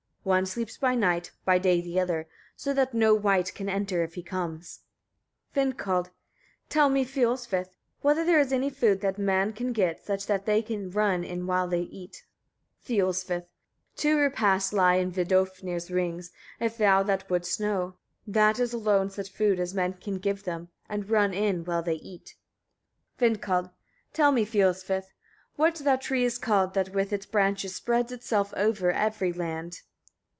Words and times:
One 0.23 0.45
sleeps 0.45 0.77
by 0.77 0.93
night, 0.93 1.31
by 1.45 1.57
day 1.57 1.81
the 1.81 1.99
other, 1.99 2.27
so 2.55 2.75
that 2.75 2.93
no 2.93 3.15
wight 3.15 3.55
can 3.55 3.67
enter 3.67 4.03
if 4.03 4.13
he 4.13 4.21
comes. 4.21 4.81
Vindkald. 5.55 6.09
18. 6.09 6.13
Tell 6.69 6.89
me, 6.89 7.03
Fiolsvith! 7.03 7.57
etc., 7.59 7.73
whether 8.01 8.23
there 8.23 8.39
is 8.39 8.53
any 8.53 8.69
food 8.69 9.01
that 9.01 9.17
men 9.17 9.51
can 9.51 9.73
get, 9.73 10.05
such 10.05 10.27
that 10.27 10.45
they 10.45 10.61
can 10.61 10.91
run 10.91 11.23
in 11.23 11.47
while 11.47 11.67
they 11.67 11.81
eat? 11.81 12.23
Fiolsvith. 12.85 13.29
19. 13.29 13.47
Two 13.95 14.17
repasts 14.19 14.71
lie 14.71 14.93
in 14.97 15.11
Vidofnir's 15.11 15.89
wings, 15.89 16.29
if 16.59 16.77
thou 16.77 17.01
that 17.01 17.27
wouldst 17.27 17.59
know: 17.59 17.95
that 18.27 18.59
is 18.59 18.73
alone 18.73 19.09
such 19.09 19.31
food 19.31 19.59
as 19.59 19.73
men 19.73 19.93
can 19.93 20.19
give 20.19 20.43
them 20.43 20.69
and 20.87 21.09
run 21.09 21.33
in 21.33 21.65
while 21.65 21.81
they 21.81 21.95
eat. 21.95 22.35
Vindkald. 23.17 23.71
20. 23.71 23.73
Tell 24.13 24.31
me, 24.31 24.45
Fiolsvith! 24.45 24.97
etc., 24.97 25.11
what 25.55 25.75
that 25.77 26.01
tree 26.01 26.23
is 26.23 26.37
called 26.37 26.75
that 26.75 26.89
with 26.89 27.11
its 27.11 27.25
branches 27.25 27.75
spreads 27.75 28.11
itself 28.11 28.53
over 28.55 28.91
every 28.91 29.33
land? 29.33 29.81